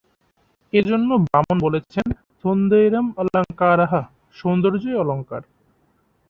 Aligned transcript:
এজন্য 0.73 1.09
বামন 1.25 1.57
বলেছেন: 1.65 2.07
সৌন্দর্যম্ 2.39 3.07
অলঙ্কারঃ 3.21 3.93
সৌন্দর্যই 4.35 4.95
অলঙ্কার। 5.03 5.41